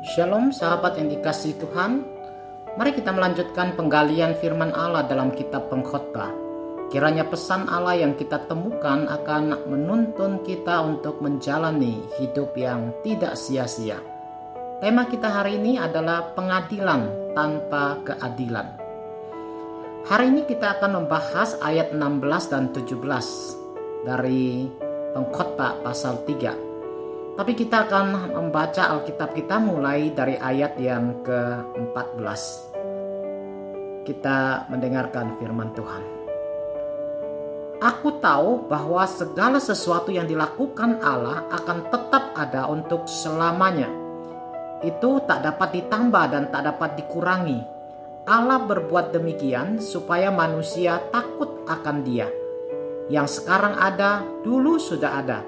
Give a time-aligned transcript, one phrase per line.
[0.00, 2.00] Shalom sahabat yang dikasih Tuhan.
[2.80, 6.32] Mari kita melanjutkan penggalian firman Allah dalam kitab pengkhotbah.
[6.88, 14.00] Kiranya pesan Allah yang kita temukan akan menuntun kita untuk menjalani hidup yang tidak sia-sia.
[14.80, 18.80] Tema kita hari ini adalah pengadilan tanpa keadilan.
[20.08, 24.64] Hari ini kita akan membahas ayat 16 dan 17 dari
[25.12, 26.69] pengkhotbah pasal 3
[27.38, 32.42] tapi kita akan membaca Alkitab kita mulai dari ayat yang ke-14.
[34.02, 36.02] Kita mendengarkan firman Tuhan.
[37.80, 43.88] Aku tahu bahwa segala sesuatu yang dilakukan Allah akan tetap ada untuk selamanya.
[44.84, 47.60] Itu tak dapat ditambah dan tak dapat dikurangi.
[48.28, 52.28] Allah berbuat demikian supaya manusia takut akan Dia.
[53.08, 55.40] Yang sekarang ada, dulu sudah ada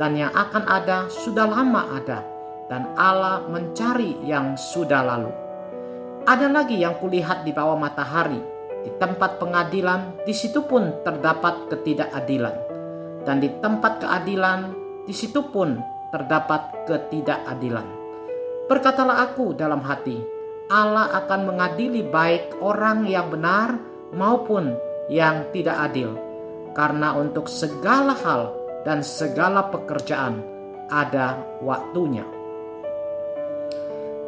[0.00, 2.26] dan yang akan ada sudah lama ada,
[2.66, 5.30] dan Allah mencari yang sudah lalu.
[6.24, 8.40] Ada lagi yang kulihat di bawah matahari,
[8.82, 12.56] di tempat pengadilan, di situ pun terdapat ketidakadilan,
[13.28, 14.72] dan di tempat keadilan,
[15.04, 15.78] di situ pun
[16.10, 17.86] terdapat ketidakadilan.
[18.64, 20.16] Berkatalah aku dalam hati,
[20.72, 23.76] Allah akan mengadili baik orang yang benar
[24.16, 24.72] maupun
[25.12, 26.16] yang tidak adil,
[26.72, 30.44] karena untuk segala hal dan segala pekerjaan
[30.92, 32.24] ada waktunya.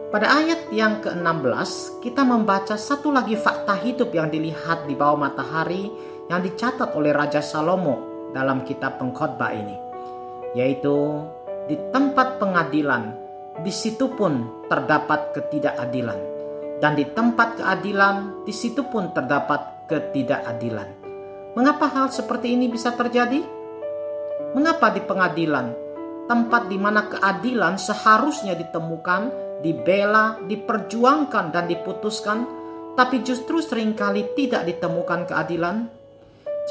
[0.06, 5.92] Pada ayat yang ke-16, kita membaca satu lagi fakta hidup yang dilihat di bawah matahari
[6.32, 9.76] yang dicatat oleh Raja Salomo dalam kitab pengkhotbah ini,
[10.56, 11.20] yaitu
[11.68, 13.12] di tempat pengadilan,
[13.60, 16.20] di situ pun terdapat ketidakadilan,
[16.80, 20.88] dan di tempat keadilan, di situ pun terdapat ketidakadilan.
[21.58, 23.55] Mengapa hal seperti ini bisa terjadi?
[24.56, 25.68] Mengapa di pengadilan,
[26.32, 29.28] tempat di mana keadilan seharusnya ditemukan,
[29.60, 32.48] dibela, diperjuangkan, dan diputuskan,
[32.96, 35.92] tapi justru sering kali tidak ditemukan keadilan?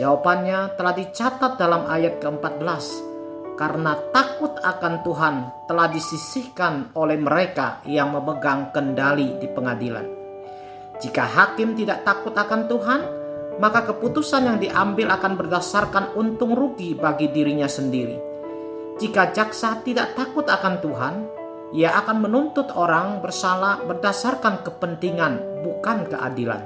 [0.01, 2.85] Jawabannya telah dicatat dalam ayat ke-14.
[3.53, 5.35] Karena takut akan Tuhan
[5.69, 10.09] telah disisihkan oleh mereka yang memegang kendali di pengadilan.
[11.05, 13.24] Jika hakim tidak takut akan Tuhan,
[13.57, 18.17] maka keputusan yang diambil akan berdasarkan untung rugi bagi dirinya sendiri.
[18.99, 21.15] Jika jaksa tidak takut akan Tuhan,
[21.75, 26.63] ia akan menuntut orang bersalah berdasarkan kepentingan, bukan keadilan.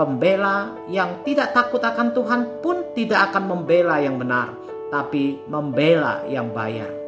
[0.00, 4.56] Pembela yang tidak takut akan Tuhan pun tidak akan membela yang benar,
[4.88, 6.99] tapi membela yang bayar.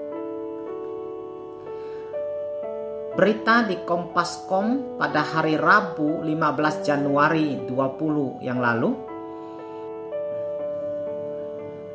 [3.13, 8.89] Berita di Kompas.com pada hari Rabu 15 Januari 20 yang lalu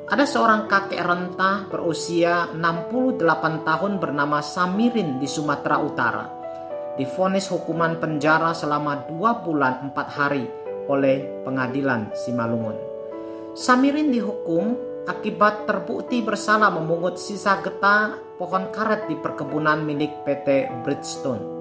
[0.07, 3.17] ada seorang kakek rentah berusia 68
[3.65, 6.25] tahun bernama Samirin di Sumatera Utara
[7.01, 10.45] difonis hukuman penjara selama 2 bulan 4 hari
[10.85, 12.77] oleh pengadilan Simalungun.
[13.57, 21.55] Samirin dihukum akibat terbukti bersalah memungut sisa getah pohon karet di perkebunan milik PT Bridgestone.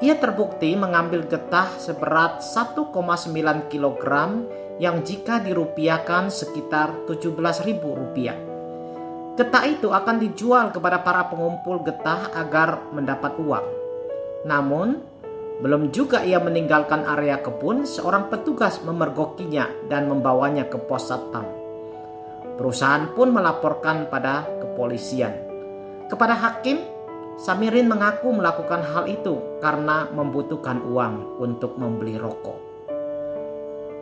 [0.00, 2.88] Ia terbukti mengambil getah seberat 1,9
[3.68, 4.04] kg
[4.80, 8.38] yang jika dirupiahkan sekitar 17.000 rupiah.
[9.36, 13.66] Getah itu akan dijual kepada para pengumpul getah agar mendapat uang.
[14.46, 15.02] Namun,
[15.58, 21.57] belum juga ia meninggalkan area kebun, seorang petugas memergokinya dan membawanya ke pos satpam.
[22.58, 25.30] Perusahaan pun melaporkan pada kepolisian.
[26.10, 26.82] Kepada hakim,
[27.38, 32.58] Samirin mengaku melakukan hal itu karena membutuhkan uang untuk membeli rokok.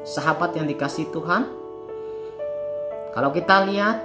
[0.08, 1.44] Sahabat yang dikasih Tuhan,
[3.12, 4.00] kalau kita lihat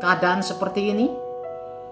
[0.00, 1.12] keadaan seperti ini,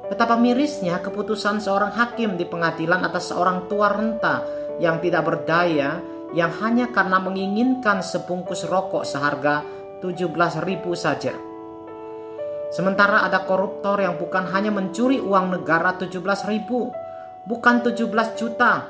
[0.08, 4.40] betapa mirisnya keputusan seorang hakim di pengadilan atas seorang tua renta
[4.80, 6.00] yang tidak berdaya
[6.32, 9.60] yang hanya karena menginginkan sebungkus rokok seharga
[10.00, 10.24] 17.000
[10.96, 11.49] saja.
[12.70, 16.94] Sementara ada koruptor yang bukan hanya mencuri uang negara 17 ribu,
[17.42, 18.86] bukan 17 juta,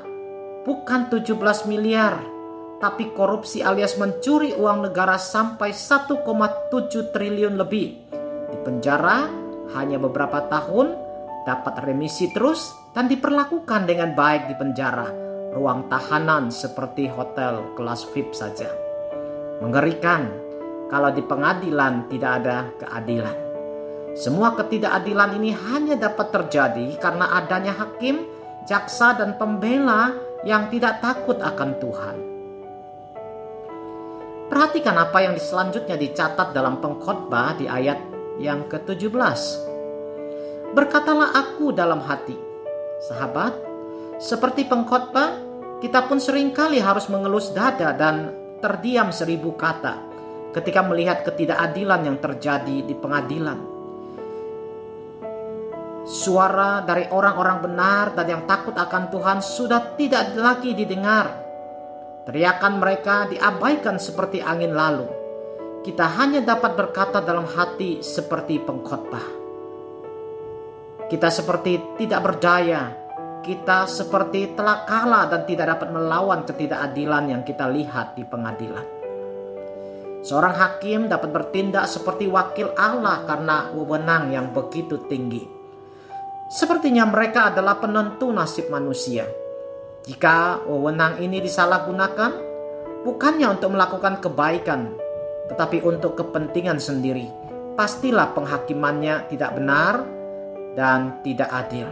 [0.61, 2.21] bukan 17 miliar,
[2.77, 6.21] tapi korupsi alias mencuri uang negara sampai 1,7
[7.09, 7.87] triliun lebih.
[8.53, 9.25] Di penjara
[9.73, 10.93] hanya beberapa tahun,
[11.49, 15.09] dapat remisi terus dan diperlakukan dengan baik di penjara,
[15.57, 18.69] ruang tahanan seperti hotel kelas VIP saja.
[19.57, 20.29] Mengerikan
[20.93, 23.50] kalau di pengadilan tidak ada keadilan.
[24.11, 28.27] Semua ketidakadilan ini hanya dapat terjadi karena adanya hakim,
[28.67, 30.11] jaksa, dan pembela
[30.43, 32.17] yang tidak takut akan Tuhan.
[34.51, 38.03] Perhatikan apa yang selanjutnya dicatat dalam pengkhotbah di ayat
[38.35, 39.41] yang ke-17.
[40.75, 42.35] Berkatalah aku dalam hati,
[43.07, 43.71] sahabat,
[44.21, 45.33] Seperti pengkhotbah,
[45.81, 48.29] kita pun sering kali harus mengelus dada dan
[48.61, 49.97] terdiam seribu kata
[50.53, 53.80] ketika melihat ketidakadilan yang terjadi di pengadilan.
[56.11, 61.39] Suara dari orang-orang benar dan yang takut akan Tuhan sudah tidak lagi didengar.
[62.27, 65.07] Teriakan mereka diabaikan seperti angin lalu.
[65.87, 69.23] Kita hanya dapat berkata dalam hati seperti pengkhotbah.
[71.07, 72.91] Kita seperti tidak berdaya,
[73.39, 78.83] kita seperti telah kalah dan tidak dapat melawan ketidakadilan yang kita lihat di pengadilan.
[80.27, 85.60] Seorang hakim dapat bertindak seperti wakil Allah karena wewenang yang begitu tinggi.
[86.51, 89.23] Sepertinya mereka adalah penentu nasib manusia.
[90.03, 92.31] Jika wewenang ini disalahgunakan,
[93.07, 94.91] bukannya untuk melakukan kebaikan,
[95.47, 97.31] tetapi untuk kepentingan sendiri,
[97.79, 100.03] pastilah penghakimannya tidak benar
[100.75, 101.87] dan tidak adil.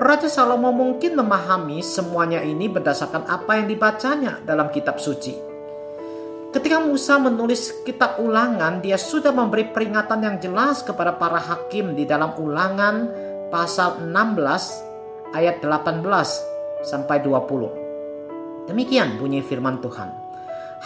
[0.00, 5.53] Raja Salomo mungkin memahami semuanya ini berdasarkan apa yang dibacanya dalam kitab suci.
[6.54, 12.06] Ketika Musa menulis kitab ulangan, dia sudah memberi peringatan yang jelas kepada para hakim di
[12.06, 13.10] dalam ulangan
[13.50, 16.06] pasal 16 ayat 18
[16.86, 18.70] sampai 20.
[18.70, 20.14] Demikian bunyi firman Tuhan.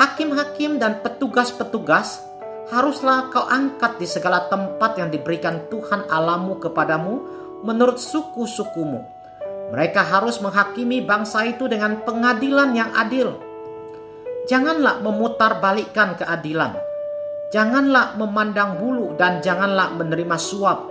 [0.01, 2.25] Hakim-hakim dan petugas-petugas
[2.73, 7.21] haruslah kau angkat di segala tempat yang diberikan Tuhan alamu kepadamu
[7.61, 9.05] menurut suku-sukumu.
[9.77, 13.48] Mereka harus menghakimi bangsa itu dengan pengadilan yang adil.
[14.49, 16.73] Janganlah memutarbalikkan keadilan.
[17.53, 20.89] Janganlah memandang bulu dan janganlah menerima suap.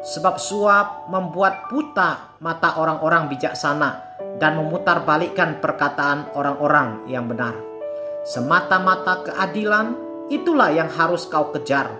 [0.00, 3.90] Sebab suap membuat buta mata orang-orang bijaksana
[4.38, 7.52] dan memutarbalikkan perkataan orang-orang yang benar.
[8.22, 9.98] Semata-mata keadilan
[10.30, 11.90] itulah yang harus kau kejar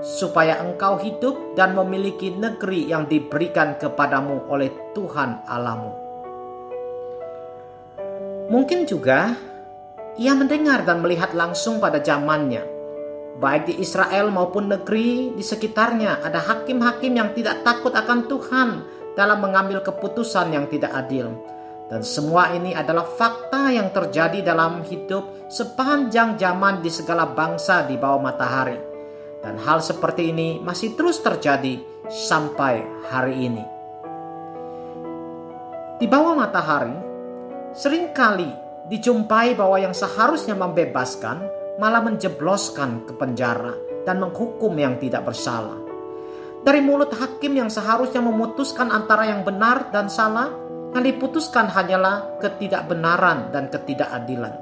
[0.00, 5.92] supaya engkau hidup dan memiliki negeri yang diberikan kepadamu oleh Tuhan Alamu.
[8.48, 9.49] Mungkin juga
[10.18, 12.64] ia mendengar dan melihat langsung pada zamannya,
[13.38, 18.68] baik di Israel maupun negeri di sekitarnya ada hakim-hakim yang tidak takut akan Tuhan
[19.14, 21.30] dalam mengambil keputusan yang tidak adil.
[21.90, 27.98] Dan semua ini adalah fakta yang terjadi dalam hidup sepanjang zaman di segala bangsa di
[27.98, 28.90] bawah matahari
[29.40, 33.64] dan hal seperti ini masih terus terjadi sampai hari ini.
[36.00, 36.96] Di bawah matahari,
[37.76, 38.48] sering kali
[38.90, 41.46] dijumpai bahwa yang seharusnya membebaskan
[41.78, 43.72] malah menjebloskan ke penjara
[44.04, 45.78] dan menghukum yang tidak bersalah.
[46.60, 50.52] Dari mulut hakim yang seharusnya memutuskan antara yang benar dan salah,
[50.92, 54.52] yang diputuskan hanyalah ketidakbenaran dan ketidakadilan.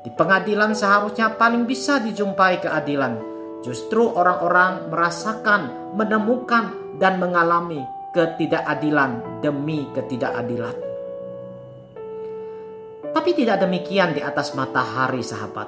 [0.00, 3.34] Di pengadilan seharusnya paling bisa dijumpai keadilan,
[3.64, 6.68] Justru orang-orang merasakan, menemukan,
[7.00, 7.80] dan mengalami
[8.12, 10.93] ketidakadilan demi ketidakadilan.
[13.24, 15.64] Tapi tidak demikian di atas matahari, sahabat.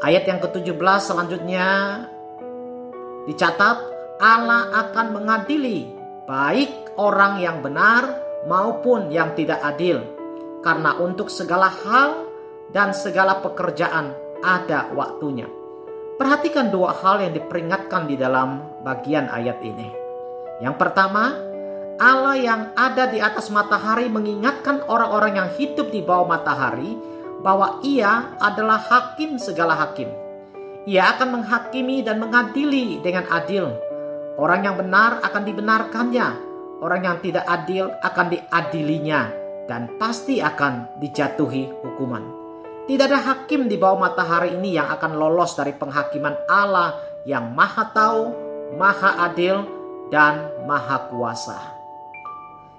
[0.00, 1.68] Ayat yang ke-17 selanjutnya
[3.28, 3.76] dicatat
[4.16, 5.92] Allah akan mengadili
[6.24, 8.16] baik orang yang benar
[8.48, 10.00] maupun yang tidak adil.
[10.64, 12.24] Karena untuk segala hal
[12.72, 15.52] dan segala pekerjaan ada waktunya.
[16.16, 19.92] Perhatikan dua hal yang diperingatkan di dalam bagian ayat ini.
[20.64, 21.47] Yang pertama,
[21.98, 26.94] Allah yang ada di atas matahari mengingatkan orang-orang yang hidup di bawah matahari
[27.42, 30.06] bahwa Ia adalah hakim segala hakim.
[30.86, 33.66] Ia akan menghakimi dan mengadili dengan adil.
[34.38, 36.28] Orang yang benar akan dibenarkannya,
[36.78, 39.34] orang yang tidak adil akan diadilinya,
[39.66, 42.22] dan pasti akan dijatuhi hukuman.
[42.86, 46.94] Tidak ada hakim di bawah matahari ini yang akan lolos dari penghakiman Allah
[47.26, 48.22] yang maha tahu,
[48.78, 49.66] maha adil,
[50.08, 51.77] dan maha kuasa.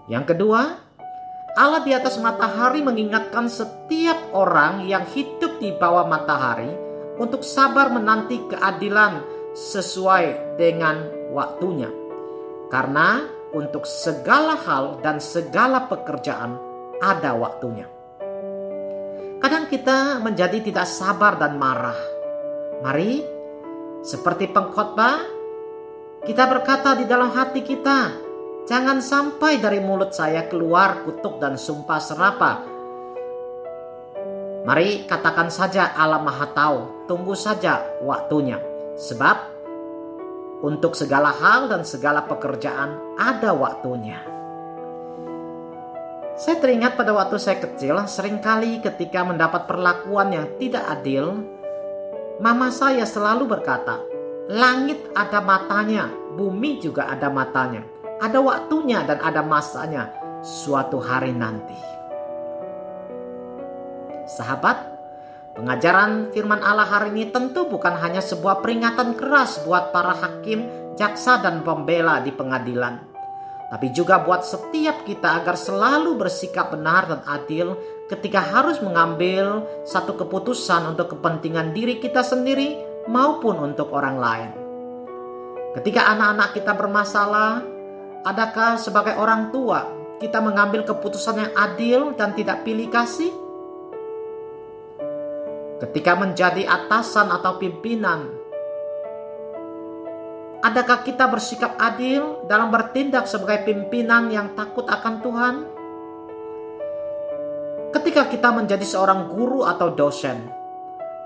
[0.10, 0.62] Yang kedua,
[1.54, 6.74] Allah di atas matahari mengingatkan setiap orang yang hidup di bawah matahari
[7.22, 9.22] untuk sabar menanti keadilan
[9.54, 11.94] sesuai dengan waktunya.
[12.74, 13.22] Karena
[13.54, 16.58] untuk segala hal dan segala pekerjaan
[17.02, 17.86] ada waktunya.
[19.40, 21.96] Kadang kita menjadi tidak sabar dan marah.
[22.84, 23.24] Mari,
[24.04, 25.22] seperti pengkhotbah,
[26.28, 28.29] kita berkata di dalam hati kita,
[28.70, 32.52] jangan sampai dari mulut saya keluar kutuk dan sumpah serapa.
[34.62, 38.62] Mari katakan saja Allah Maha Tahu, tunggu saja waktunya.
[38.94, 39.38] Sebab
[40.62, 44.22] untuk segala hal dan segala pekerjaan ada waktunya.
[46.38, 51.42] Saya teringat pada waktu saya kecil, sering kali ketika mendapat perlakuan yang tidak adil,
[52.38, 54.00] mama saya selalu berkata,
[54.48, 56.08] langit ada matanya,
[56.38, 57.99] bumi juga ada matanya.
[58.20, 60.12] Ada waktunya dan ada masanya.
[60.40, 61.76] suatu hari nanti.
[64.24, 64.88] Sahabat,
[65.52, 70.64] pengajaran firman Allah hari ini tentu bukan hanya sebuah peringatan keras buat para hakim,
[70.96, 73.04] jaksa, dan pembela di pengadilan,
[73.68, 77.76] tapi juga buat setiap kita agar selalu bersikap benar dan adil
[78.08, 82.80] ketika harus mengambil satu keputusan untuk kepentingan diri kita sendiri
[83.12, 84.52] maupun untuk orang lain.
[85.76, 87.79] Ketika anak-anak kita bermasalah,
[88.24, 89.88] adakah sebagai orang tua
[90.20, 93.32] kita mengambil keputusan yang adil dan tidak pilih kasih?
[95.80, 98.28] Ketika menjadi atasan atau pimpinan,
[100.60, 105.56] adakah kita bersikap adil dalam bertindak sebagai pimpinan yang takut akan Tuhan?
[107.96, 110.52] Ketika kita menjadi seorang guru atau dosen,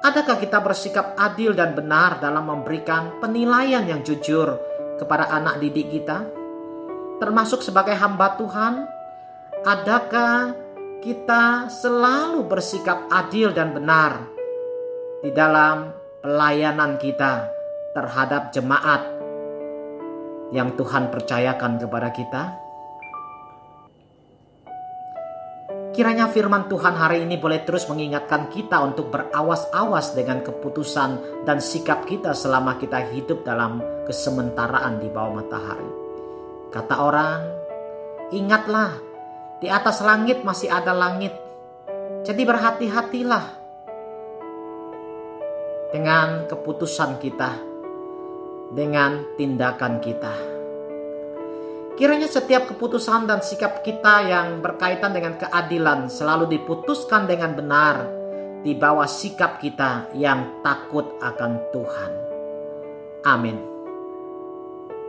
[0.05, 4.61] adakah kita bersikap adil dan benar dalam memberikan penilaian yang jujur
[5.01, 6.42] kepada anak didik kita?
[7.21, 8.87] Termasuk sebagai hamba Tuhan,
[9.61, 10.57] adakah
[11.03, 14.23] kita selalu bersikap adil dan benar
[15.21, 15.93] di dalam
[16.23, 17.51] pelayanan kita
[17.93, 19.03] terhadap jemaat
[20.55, 22.43] yang Tuhan percayakan kepada kita?
[25.93, 32.09] Kiranya firman Tuhan hari ini boleh terus mengingatkan kita untuk berawas-awas dengan keputusan dan sikap
[32.09, 33.77] kita selama kita hidup dalam
[34.09, 36.02] kesementaraan di bawah matahari.
[36.73, 37.41] Kata orang,
[38.33, 38.97] ingatlah
[39.61, 41.37] di atas langit masih ada langit.
[42.25, 43.45] Jadi berhati-hatilah
[45.93, 47.61] dengan keputusan kita,
[48.73, 50.33] dengan tindakan kita.
[51.93, 58.09] Kiranya setiap keputusan dan sikap kita yang berkaitan dengan keadilan selalu diputuskan dengan benar
[58.65, 62.11] di bawah sikap kita yang takut akan Tuhan.
[63.29, 63.72] Amin.